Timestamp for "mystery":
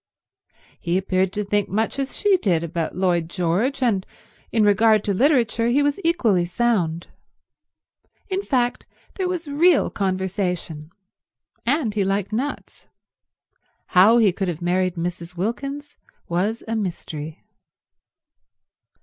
16.75-17.43